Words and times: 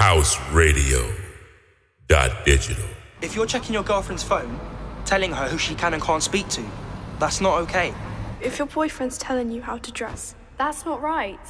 House 0.00 0.38
Radio. 0.52 1.12
Dot 2.06 2.44
digital. 2.44 2.84
If 3.20 3.34
you're 3.34 3.46
checking 3.46 3.74
your 3.74 3.82
girlfriend's 3.82 4.22
phone, 4.22 4.60
telling 5.04 5.32
her 5.32 5.48
who 5.48 5.58
she 5.58 5.74
can 5.74 5.92
and 5.92 6.00
can't 6.00 6.22
speak 6.22 6.48
to, 6.50 6.64
that's 7.18 7.40
not 7.40 7.58
okay. 7.62 7.92
If 8.40 8.58
your 8.58 8.68
boyfriend's 8.68 9.18
telling 9.18 9.50
you 9.50 9.60
how 9.60 9.78
to 9.78 9.90
dress, 9.90 10.36
that's 10.56 10.84
not 10.84 11.02
right. 11.02 11.40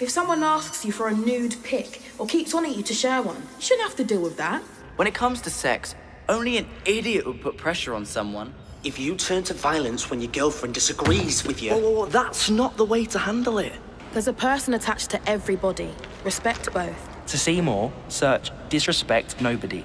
If 0.00 0.08
someone 0.08 0.42
asks 0.42 0.82
you 0.82 0.92
for 0.92 1.08
a 1.08 1.14
nude 1.14 1.56
pic 1.62 2.00
or 2.18 2.26
keeps 2.26 2.54
wanting 2.54 2.72
you 2.72 2.82
to 2.84 2.94
share 2.94 3.20
one, 3.20 3.36
you 3.36 3.60
shouldn't 3.60 3.86
have 3.86 3.96
to 3.96 4.04
deal 4.04 4.22
with 4.22 4.38
that. 4.38 4.62
When 4.96 5.06
it 5.06 5.12
comes 5.12 5.42
to 5.42 5.50
sex, 5.50 5.94
only 6.26 6.56
an 6.56 6.66
idiot 6.86 7.26
would 7.26 7.42
put 7.42 7.58
pressure 7.58 7.92
on 7.94 8.06
someone. 8.06 8.54
If 8.82 8.98
you 8.98 9.14
turn 9.14 9.42
to 9.44 9.54
violence 9.54 10.08
when 10.08 10.22
your 10.22 10.32
girlfriend 10.32 10.72
disagrees 10.72 11.44
with 11.46 11.62
you. 11.62 11.72
Whoa, 11.72 11.80
whoa, 11.80 11.90
whoa, 11.90 12.06
that's 12.06 12.48
not 12.48 12.78
the 12.78 12.84
way 12.86 13.04
to 13.04 13.18
handle 13.18 13.58
it. 13.58 13.74
There's 14.12 14.26
a 14.26 14.32
person 14.32 14.72
attached 14.72 15.10
to 15.10 15.28
everybody. 15.28 15.90
Respect 16.24 16.72
both. 16.72 17.09
To 17.30 17.38
see 17.38 17.60
more, 17.60 17.92
search 18.08 18.50
Disrespect 18.70 19.40
Nobody. 19.40 19.84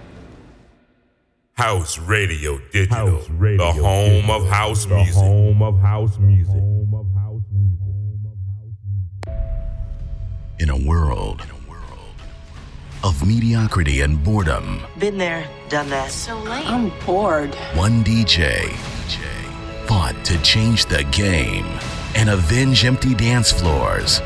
House 1.53 1.99
Radio 1.99 2.57
Digital, 2.71 3.19
house 3.19 3.29
radio 3.29 3.57
the 3.57 3.71
home 3.83 4.09
digital, 4.09 4.35
of 4.35 4.49
house 4.49 4.85
the 4.87 4.95
music. 4.95 5.13
home 5.13 5.63
of 5.63 5.79
house 5.79 6.17
music. 6.17 6.55
In 10.57 10.71
a 10.71 10.89
world 10.89 11.43
of 13.03 13.27
mediocrity 13.27 14.01
and 14.01 14.23
boredom. 14.23 14.81
Been 14.97 15.19
there, 15.19 15.47
done 15.69 15.87
that. 15.91 16.09
So 16.09 16.39
late. 16.39 16.65
I'm 16.65 16.91
bored. 17.05 17.53
One 17.75 18.03
DJ 18.03 18.71
fought 19.85 20.15
to 20.25 20.41
change 20.41 20.87
the 20.87 21.03
game 21.11 21.67
and 22.15 22.31
avenge 22.31 22.85
empty 22.85 23.13
dance 23.13 23.51
floors 23.51 24.19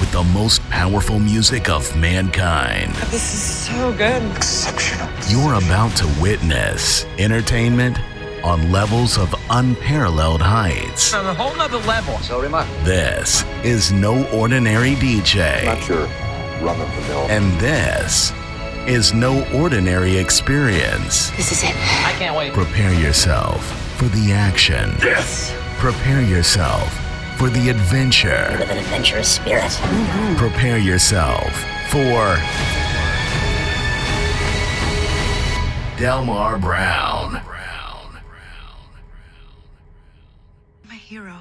with 0.00 0.12
the 0.12 0.24
most 0.24 0.62
powerful 0.70 1.18
music 1.18 1.68
of 1.68 1.94
mankind. 1.96 2.94
This 3.10 3.34
is 3.34 3.42
so 3.66 3.92
good. 3.92 4.22
Exceptional. 4.36 5.08
You're 5.28 5.54
about 5.54 5.96
to 5.96 6.06
witness 6.20 7.04
entertainment 7.18 7.98
on 8.44 8.70
levels 8.70 9.18
of 9.18 9.34
unparalleled 9.50 10.42
heights. 10.42 11.14
On 11.14 11.26
a 11.26 11.34
whole 11.34 11.54
nother 11.56 11.78
level. 11.78 12.18
So 12.18 12.42
am 12.44 12.54
I. 12.54 12.64
This 12.84 13.44
is 13.64 13.92
no 13.92 14.26
ordinary 14.30 14.94
DJ. 14.94 15.64
Not 15.64 15.88
your 15.88 16.06
run 16.64 16.80
of 16.80 16.94
the 16.96 17.02
mill. 17.02 17.26
And 17.28 17.58
this 17.60 18.32
is 18.86 19.12
no 19.12 19.44
ordinary 19.52 20.16
experience. 20.16 21.30
This 21.30 21.52
is 21.52 21.62
it. 21.62 21.74
I 22.04 22.14
can't 22.18 22.36
wait. 22.36 22.52
Prepare 22.52 22.92
yourself 22.94 23.64
for 23.96 24.06
the 24.06 24.32
action. 24.32 24.94
Yes. 25.02 25.52
Prepare 25.78 26.22
yourself 26.22 27.05
for 27.36 27.50
the 27.50 27.68
adventure. 27.68 28.28
You 28.28 28.56
have 28.58 28.70
an 28.70 28.78
adventurous 28.78 29.28
spirit. 29.28 29.64
Mm-hmm. 29.64 30.36
Prepare 30.36 30.78
yourself 30.78 31.52
for 31.90 32.36
Delmar 35.98 36.58
Brown. 36.58 37.42
My 40.88 40.94
hero. 40.94 41.36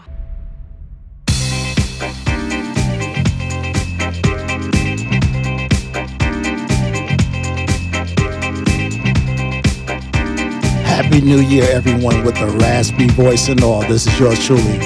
Happy 10.84 11.22
New 11.22 11.40
Year, 11.40 11.66
everyone, 11.72 12.24
with 12.24 12.38
a 12.38 12.48
raspy 12.58 13.08
voice 13.08 13.50
and 13.50 13.64
all. 13.64 13.82
This 13.82 14.08
is 14.08 14.20
yours 14.20 14.44
truly, 14.44 14.78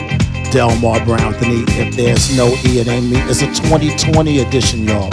Delmar 0.52 1.04
Brown. 1.06 1.36
If 1.42 1.96
there's 1.96 2.36
no 2.36 2.48
E, 2.66 2.80
it 2.80 2.88
ain't 2.88 3.06
me. 3.06 3.18
It's 3.30 3.42
a 3.42 3.48
2020 3.48 4.40
edition, 4.40 4.88
y'all, 4.88 5.06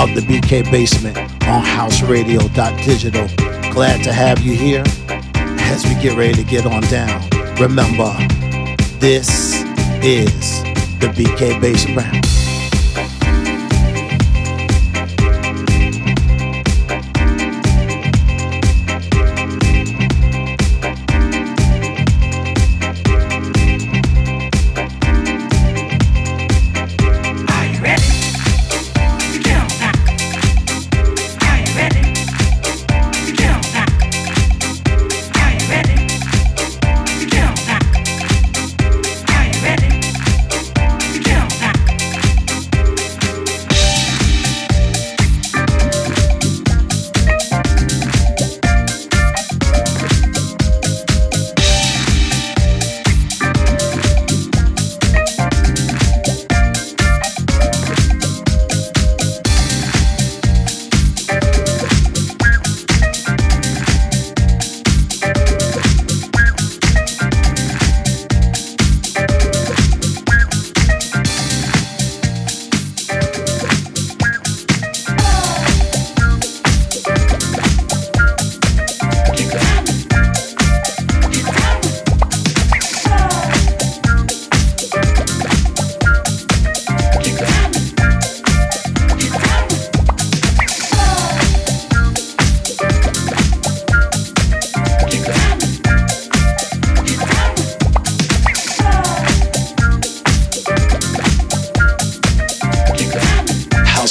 of 0.00 0.14
the 0.14 0.22
BK 0.26 0.70
Basement 0.70 1.16
on 1.46 1.62
House 1.62 2.02
Radio 2.02 2.40
Digital. 2.48 3.28
Glad 3.72 4.02
to 4.04 4.12
have 4.12 4.40
you 4.40 4.54
here 4.54 4.82
as 5.72 5.84
we 5.84 5.94
get 6.02 6.16
ready 6.16 6.34
to 6.34 6.44
get 6.44 6.66
on 6.66 6.82
down. 6.82 7.28
Remember, 7.56 8.12
this 8.98 9.62
is 10.02 10.62
the 10.98 11.12
BK 11.14 11.60
Basement. 11.60 12.31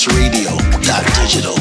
radio.digital. 0.08 1.61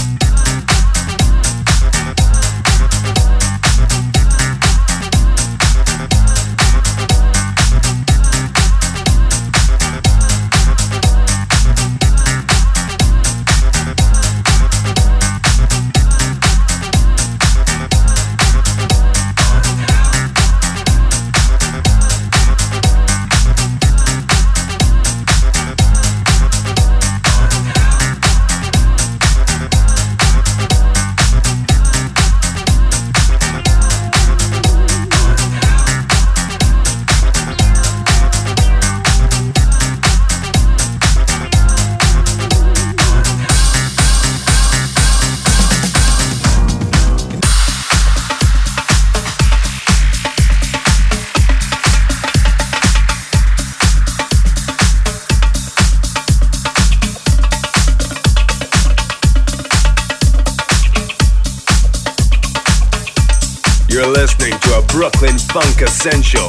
Essential. 66.03 66.47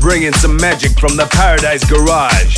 Bringing 0.00 0.34
some 0.34 0.54
magic 0.58 1.00
from 1.00 1.16
the 1.16 1.26
Paradise 1.32 1.82
Garage. 1.88 2.55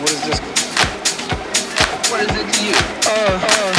What 0.00 0.12
is 0.12 0.22
this? 0.22 0.40
What 2.10 2.20
is 2.20 2.28
it 2.30 2.54
to 2.54 2.64
you? 2.64 2.74
Uh, 3.04 3.40
uh. 3.42 3.77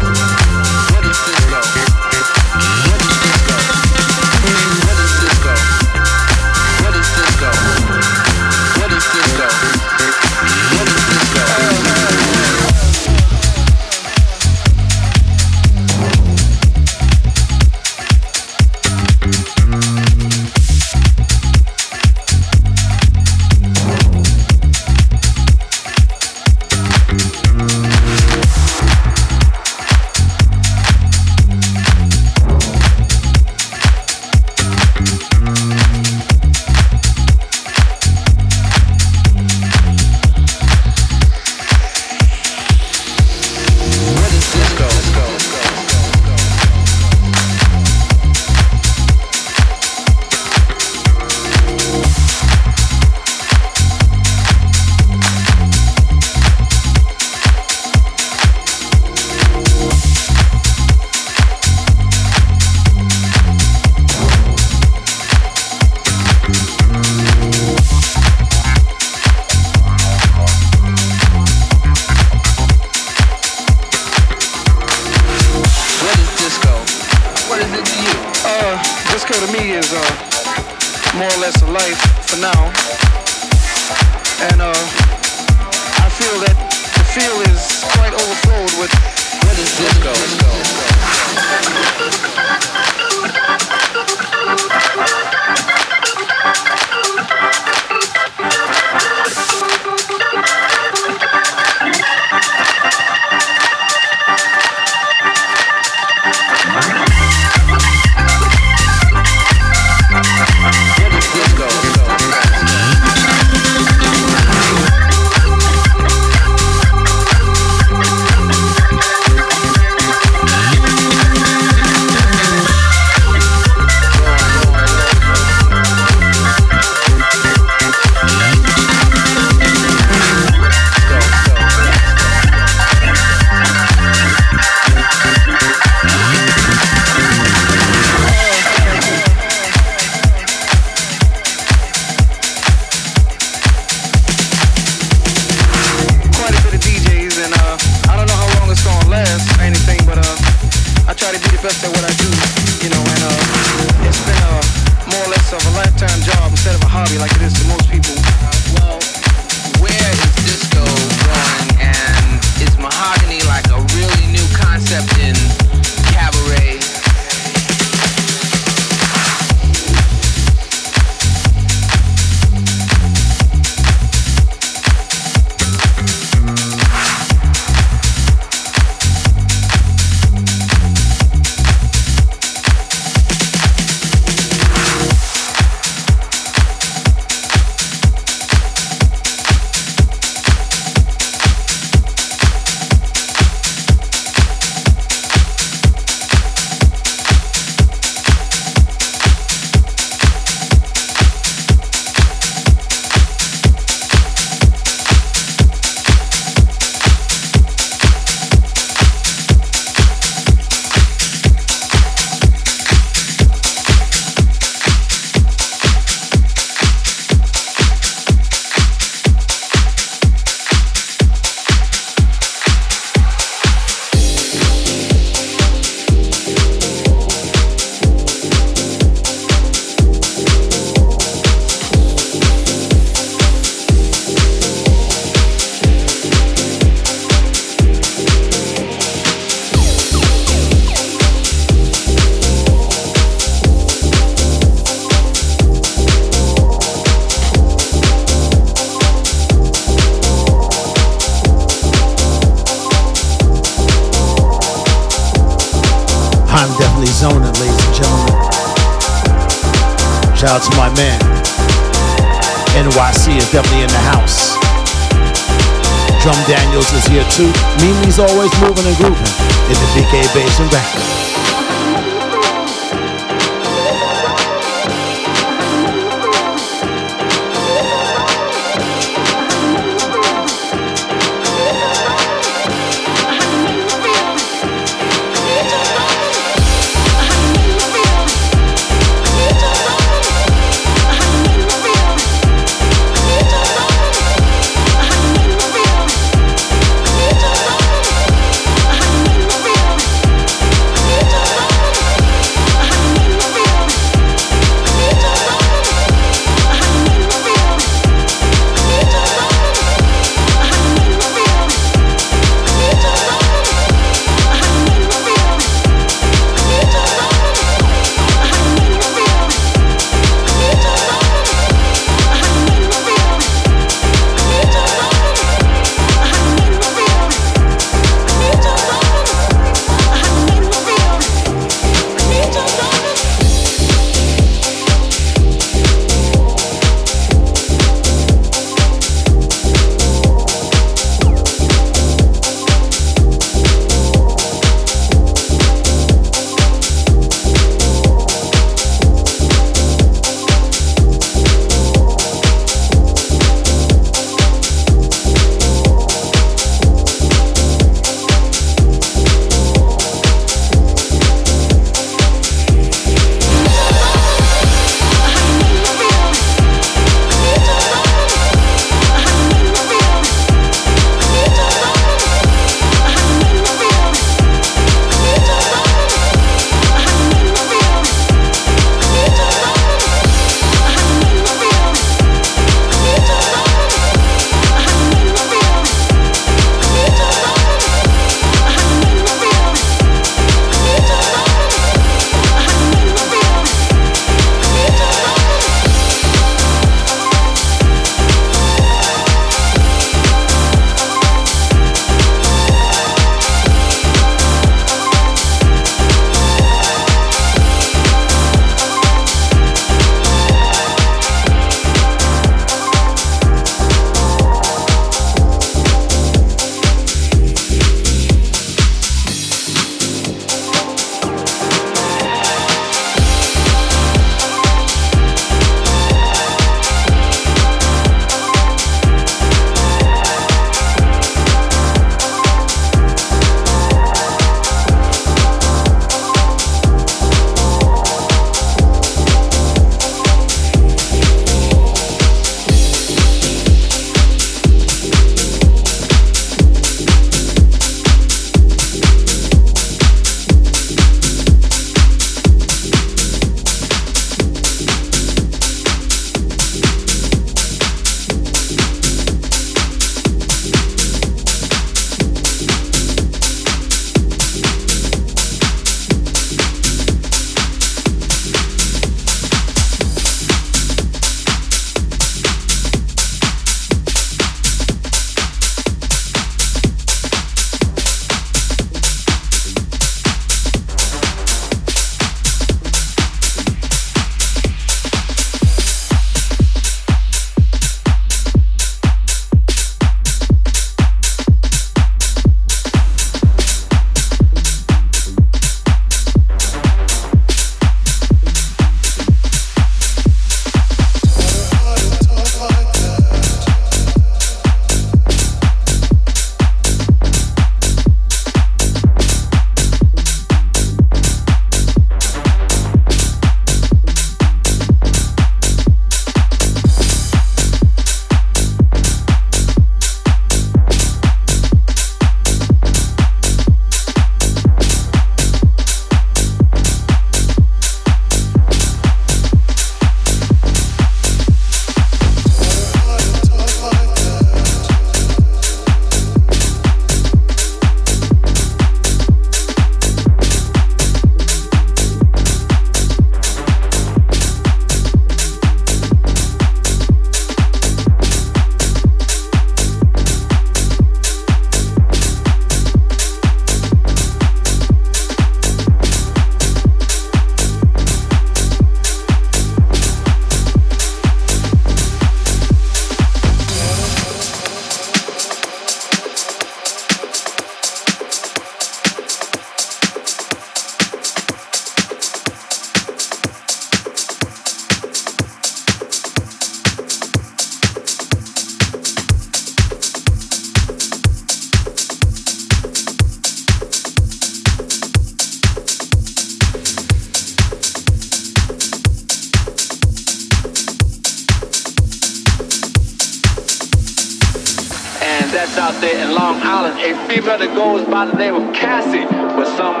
that's 595.68 595.94
out 595.94 596.00
there 596.00 596.24
in 596.24 596.34
Long 596.34 596.60
Island. 596.62 596.98
A 597.00 597.12
female 597.28 597.58
that 597.58 597.74
goes 597.74 598.06
by 598.06 598.26
the 598.26 598.34
name 598.34 598.54
of 598.54 598.74
Cassie. 598.74 599.26
For 599.54 599.66
some 599.76 600.00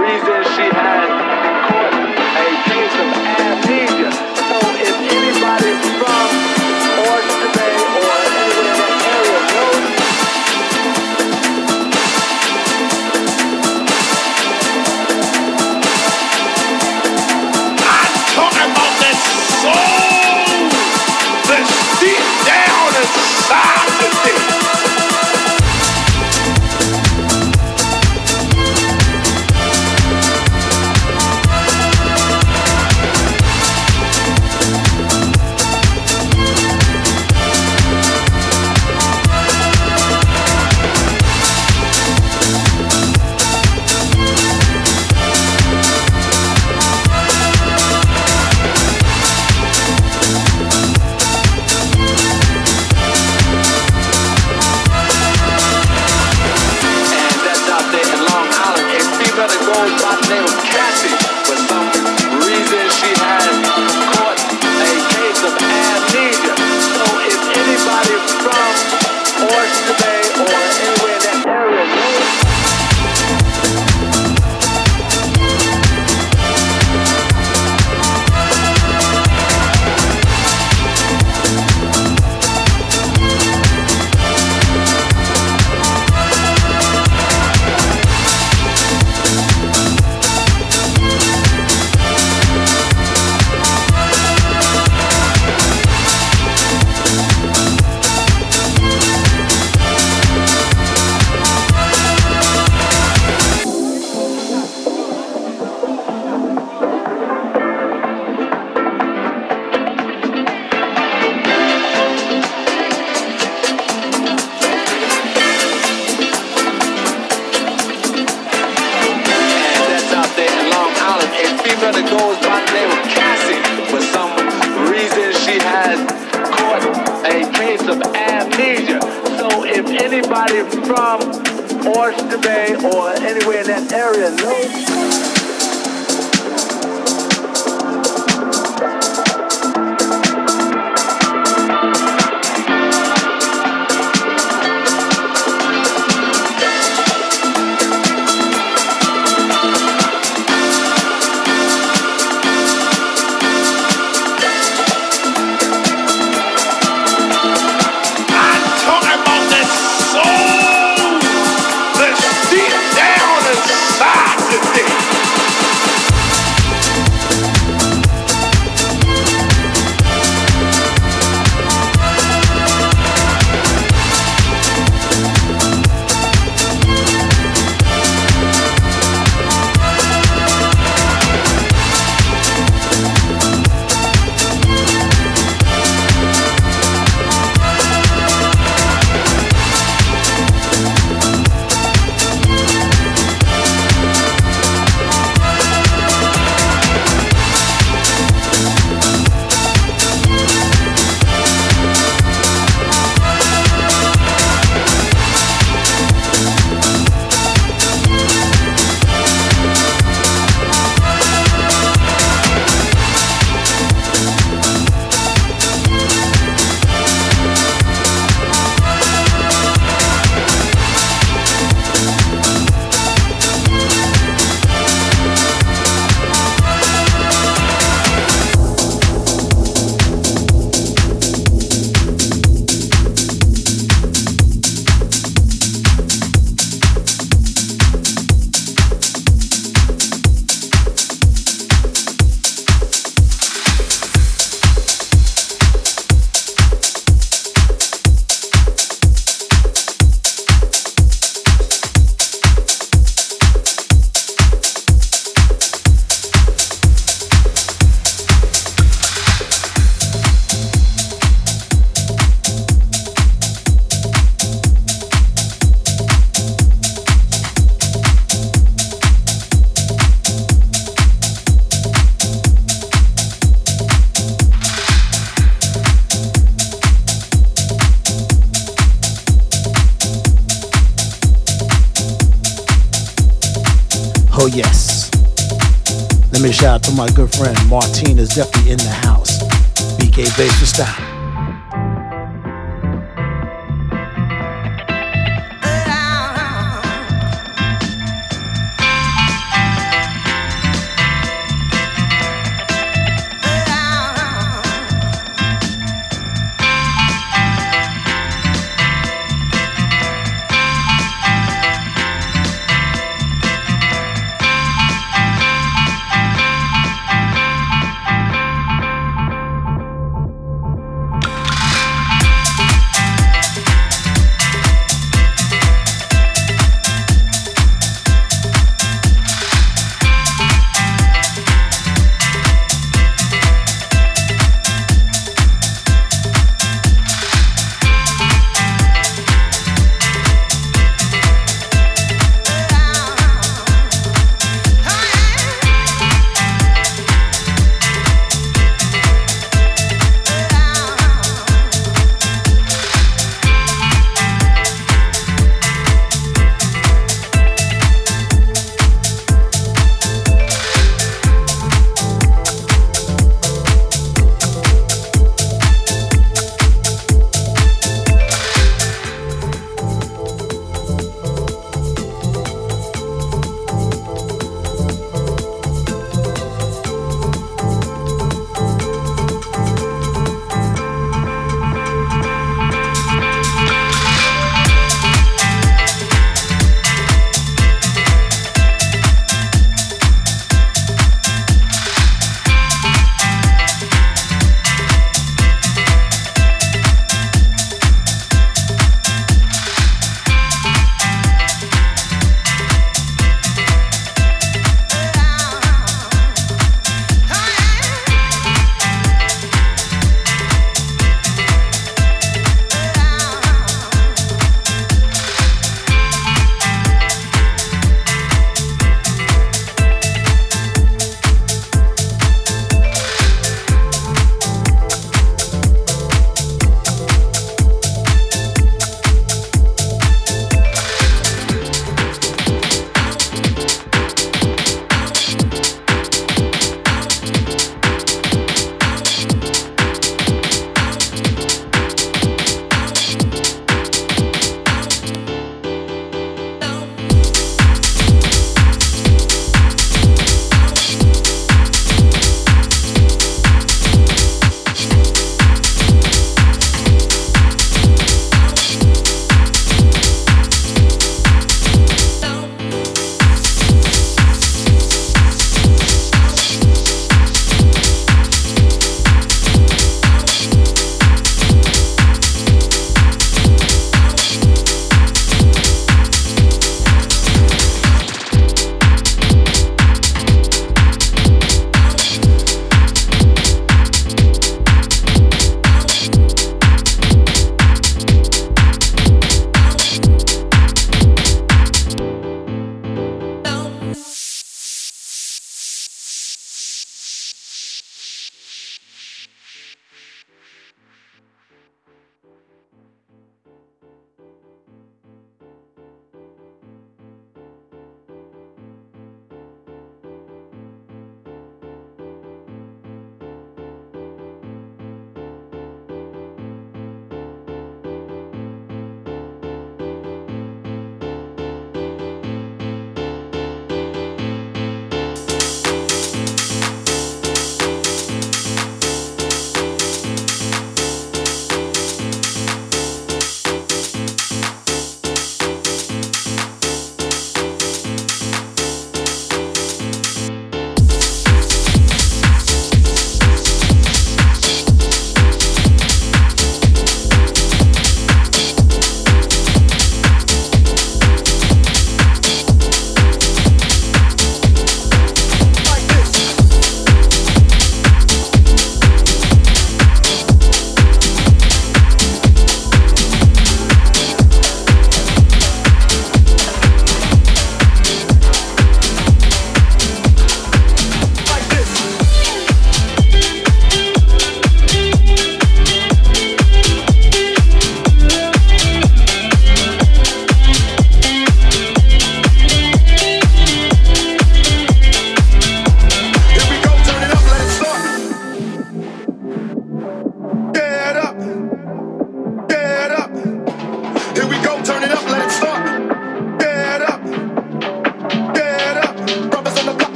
reason, 0.00 0.42
she 0.56 0.66
had 0.74 1.33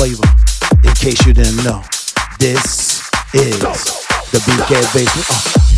flavor. 0.00 0.24
In 0.82 0.94
case 0.94 1.26
you 1.26 1.34
didn't 1.34 1.62
know, 1.62 1.82
this 2.38 3.02
is 3.34 3.60
the 3.60 4.40
BK 4.46 4.94
Basement. 4.94 5.26
Uh. 5.28 5.69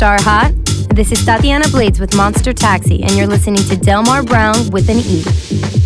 Star 0.00 0.22
hot. 0.22 0.50
This 0.94 1.12
is 1.12 1.22
Tatiana 1.26 1.68
Blades 1.68 2.00
with 2.00 2.16
Monster 2.16 2.54
Taxi, 2.54 3.02
and 3.02 3.10
you're 3.16 3.26
listening 3.26 3.62
to 3.64 3.76
Delmar 3.76 4.22
Brown 4.22 4.70
with 4.70 4.88
an 4.88 4.96
E. 4.96 5.79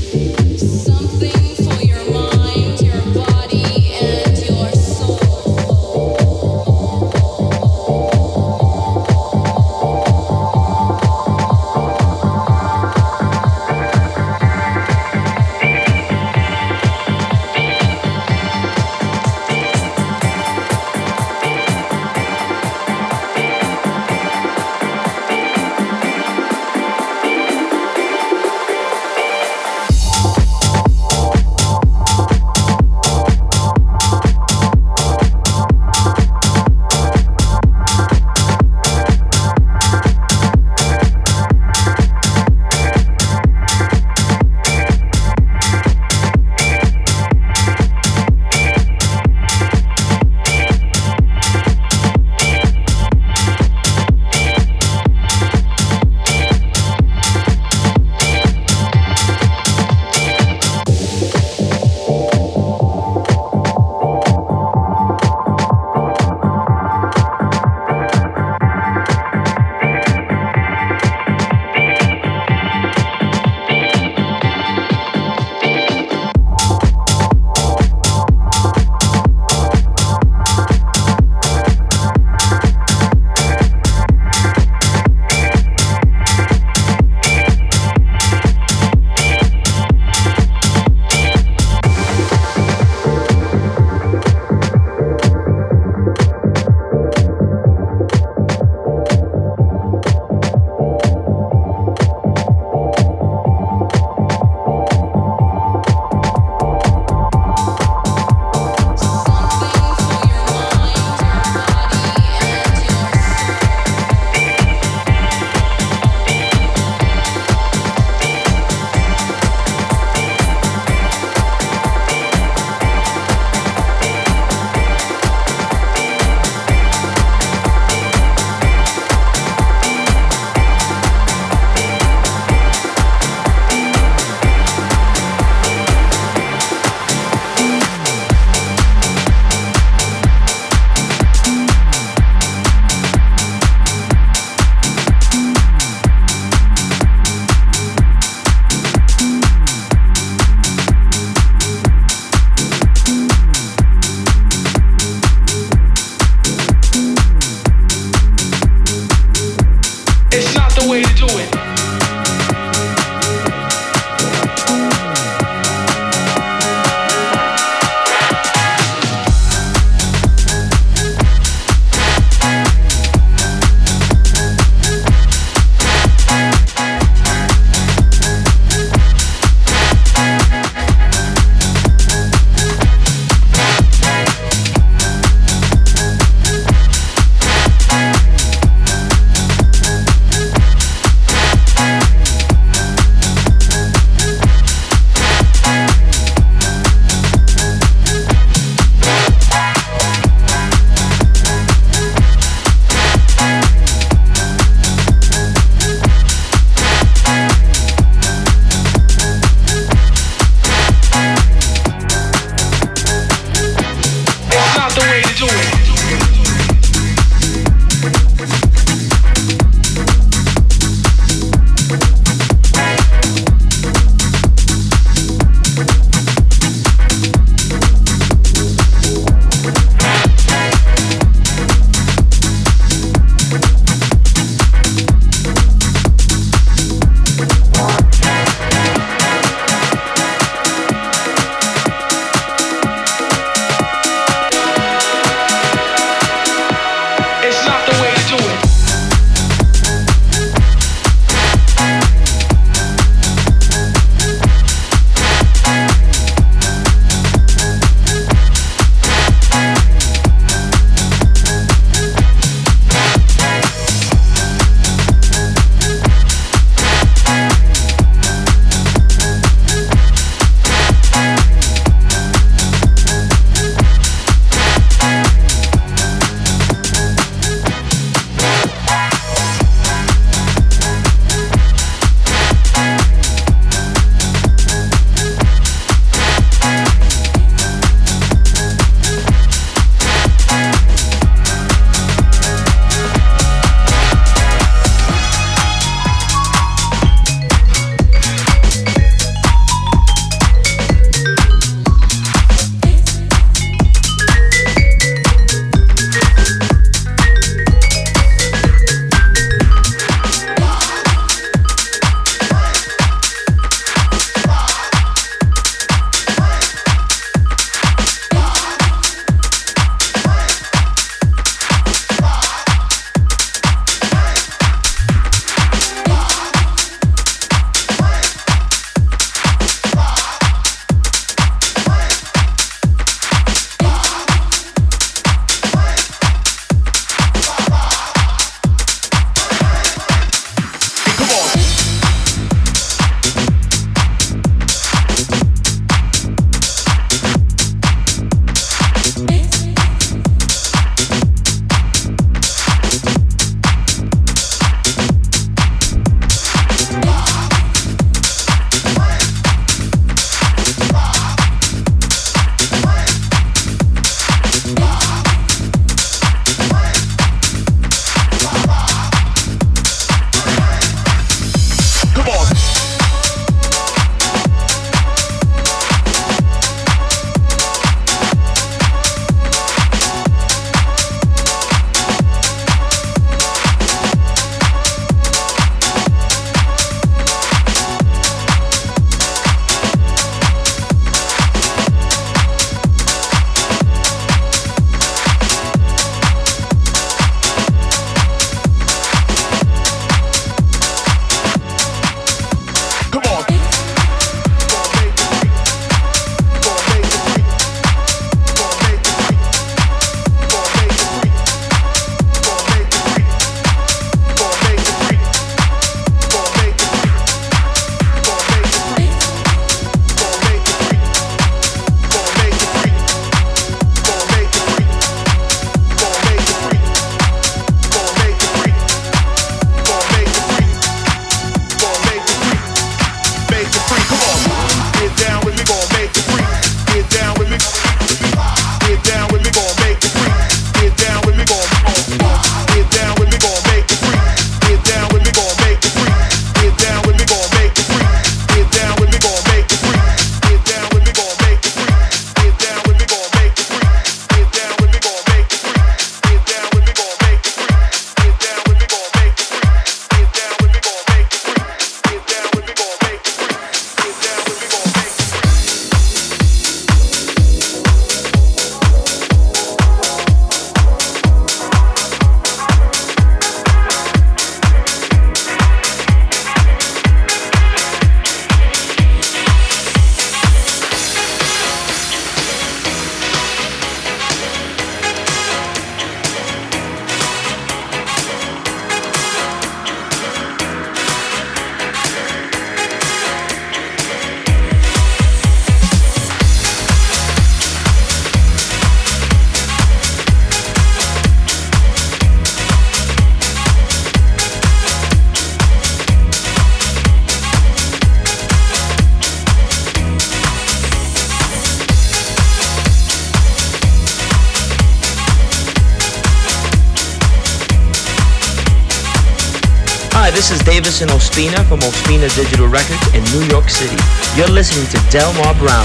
Ospina 521.34 521.66
from 521.66 521.80
Ospina 521.80 522.32
Digital 522.36 522.68
Records 522.68 523.12
in 523.12 523.24
New 523.36 523.44
York 523.48 523.68
City. 523.68 523.96
You're 524.36 524.46
listening 524.46 524.86
to 524.86 525.10
Delmar 525.10 525.52
Brown, 525.58 525.84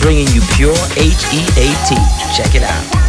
bringing 0.00 0.26
you 0.28 0.40
pure 0.56 0.72
H-E-A-T. 0.96 1.96
Check 2.34 2.54
it 2.54 2.62
out. 2.62 3.05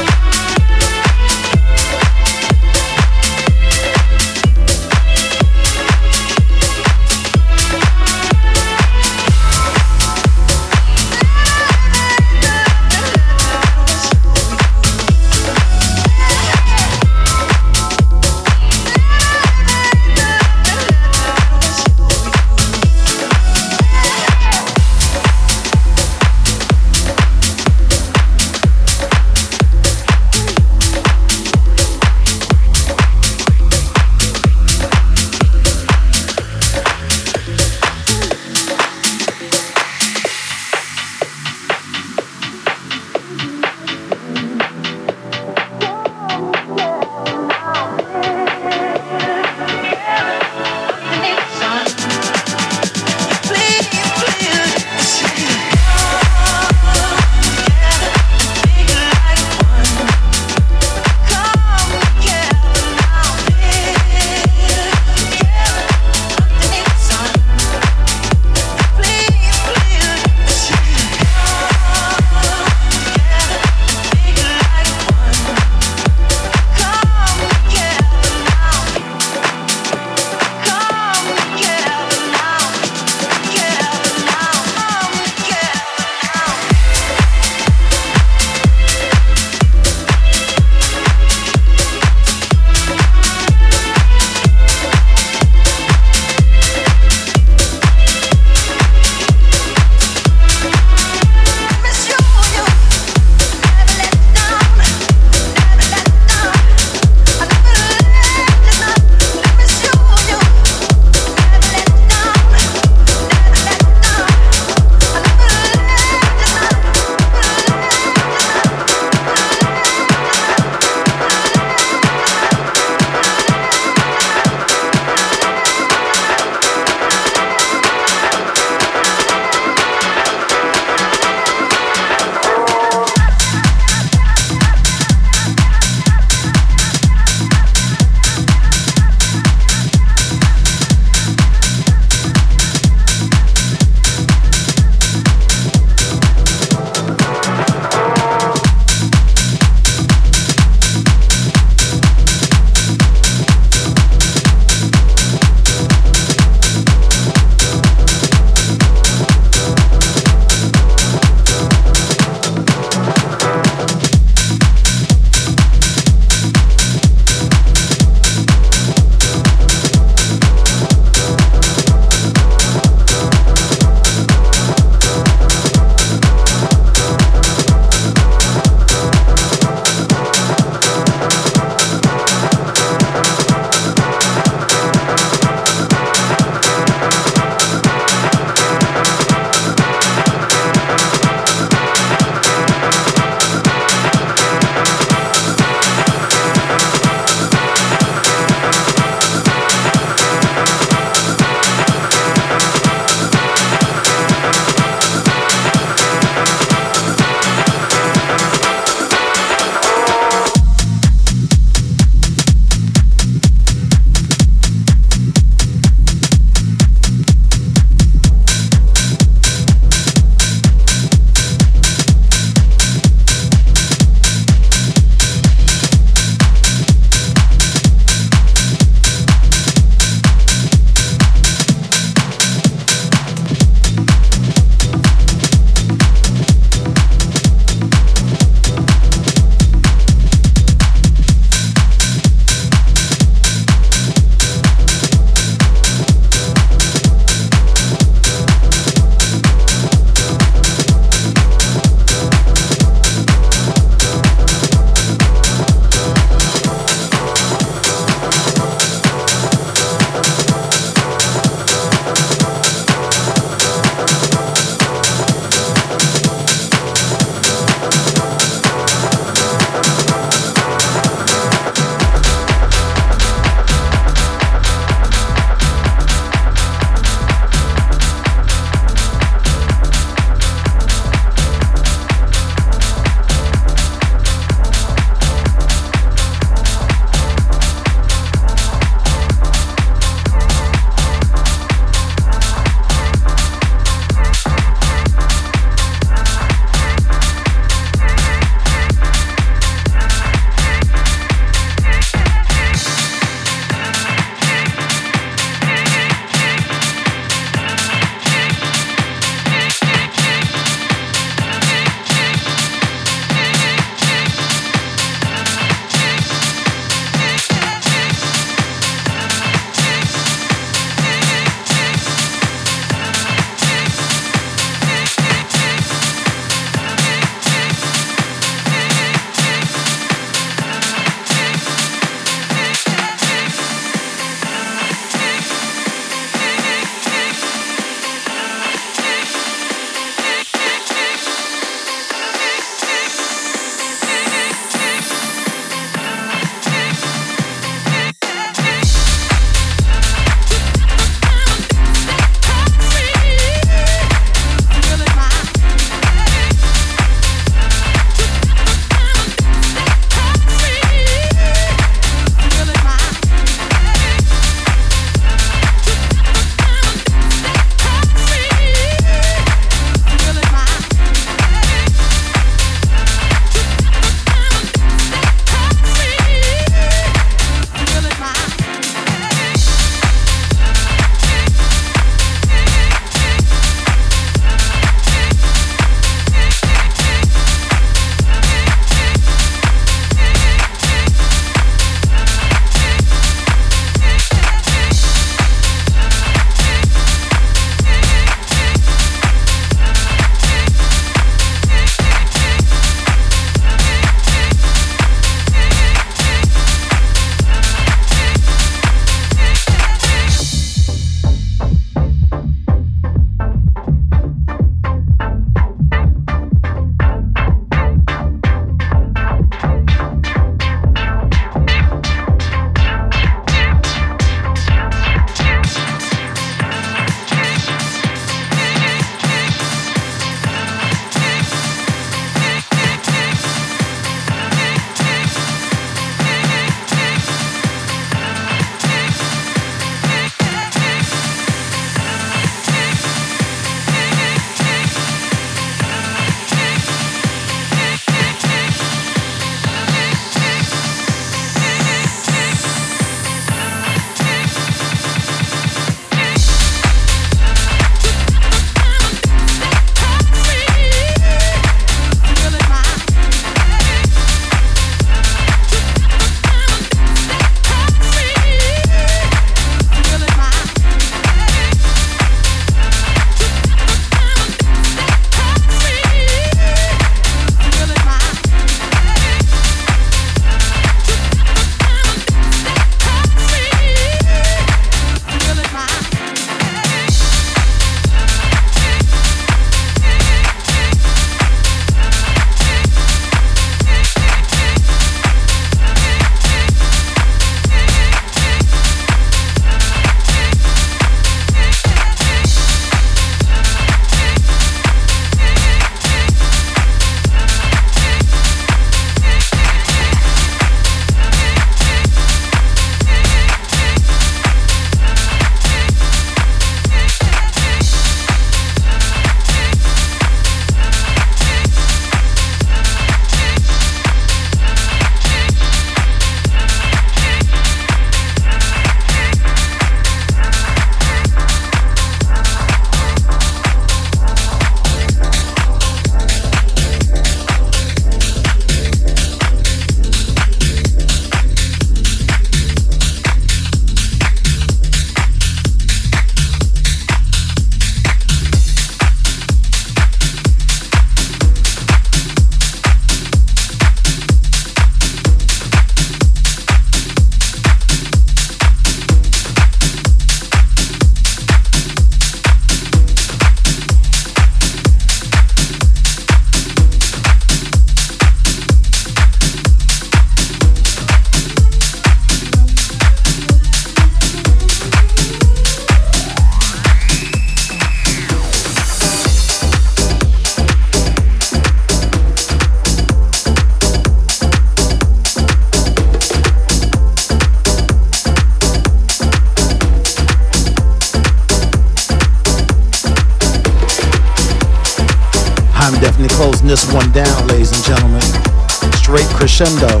Crescendo. 599.60 600.00